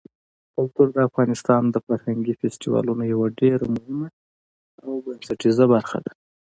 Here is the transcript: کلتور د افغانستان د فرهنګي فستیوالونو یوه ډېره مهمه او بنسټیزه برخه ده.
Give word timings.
کلتور 0.55 0.87
د 0.93 0.97
افغانستان 1.09 1.61
د 1.69 1.75
فرهنګي 1.85 2.33
فستیوالونو 2.39 3.03
یوه 3.13 3.27
ډېره 3.39 3.65
مهمه 3.75 4.07
او 4.85 4.91
بنسټیزه 5.05 5.65
برخه 5.73 5.97
ده. 6.05 6.11